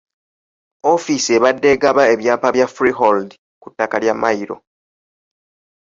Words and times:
Ofiisi 0.91 1.29
ebadde 1.37 1.67
egaba 1.75 2.03
ebyapa 2.13 2.47
bya 2.55 2.67
freehold 2.75 3.29
ku 3.61 3.67
ttaka 3.71 3.95
lya 4.03 4.13
Mmayiro. 4.15 4.57